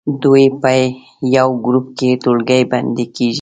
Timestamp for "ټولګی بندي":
2.23-3.05